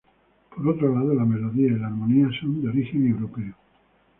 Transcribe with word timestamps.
Por 0.55 0.67
otro 0.67 0.91
lado 0.95 1.13
la 1.13 1.25
melodía 1.25 1.67
y 1.67 1.77
la 1.77 1.85
armonía 1.85 2.27
son 2.39 2.59
de 2.63 2.69
origen 2.69 3.05
europeo. 3.07 3.53